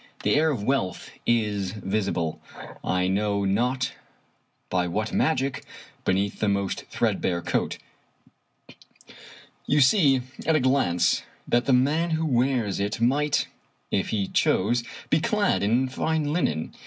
[0.23, 2.41] The air of wealth is visible,
[2.83, 3.93] I know not
[4.71, 5.63] by what magic,
[6.05, 7.77] beneath the most threadbare coat.
[9.67, 13.47] You see at a glance that the man who wears it might,
[13.91, 16.73] if he chose, be clad in fine linen.